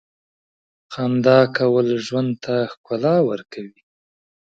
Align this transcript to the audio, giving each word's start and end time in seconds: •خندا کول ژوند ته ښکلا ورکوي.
•خندا 0.93 1.39
کول 1.57 1.87
ژوند 2.07 2.31
ته 2.43 2.55
ښکلا 2.71 3.15
ورکوي. 3.29 3.79